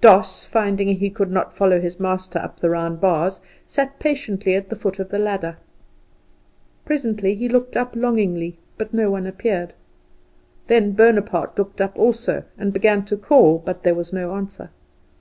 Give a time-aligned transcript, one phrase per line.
[0.00, 4.68] Doss, finding he could not follow his master up the round bars, sat patiently at
[4.68, 5.56] the foot of the ladder.
[6.84, 9.72] Presently he looked up longingly, but no one appeared.
[10.68, 14.70] Then Bonaparte looked up also, and began to call; but there was no answer.